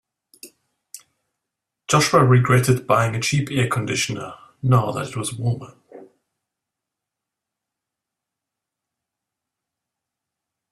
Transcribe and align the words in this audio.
Joshua 1.87 2.25
regretted 2.25 2.87
buying 2.87 3.15
a 3.15 3.19
cheap 3.21 3.49
air 3.51 3.67
conditioner 3.69 4.33
now 4.63 4.91
that 4.91 5.09
it 5.09 5.15
was 5.15 5.31
warmer. 5.35 5.75